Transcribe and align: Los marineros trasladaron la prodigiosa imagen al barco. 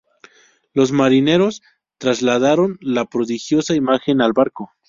Los 0.73 0.91
marineros 0.91 1.61
trasladaron 1.99 2.79
la 2.81 3.05
prodigiosa 3.05 3.75
imagen 3.75 4.19
al 4.19 4.33
barco. 4.33 4.71